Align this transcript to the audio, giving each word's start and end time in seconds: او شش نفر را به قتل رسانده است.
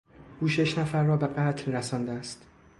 او 0.41 0.47
شش 0.47 0.77
نفر 0.77 1.03
را 1.03 1.17
به 1.17 1.27
قتل 1.27 1.71
رسانده 1.71 2.11
است. 2.11 2.45